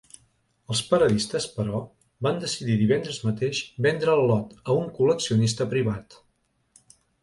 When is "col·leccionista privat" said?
5.01-6.23